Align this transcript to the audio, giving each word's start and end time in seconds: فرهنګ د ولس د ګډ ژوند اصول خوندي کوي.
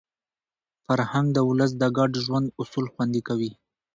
فرهنګ 0.85 1.27
د 1.33 1.37
ولس 1.49 1.71
د 1.77 1.83
ګډ 1.97 2.11
ژوند 2.25 2.47
اصول 2.61 2.85
خوندي 2.93 3.21
کوي. 3.27 3.51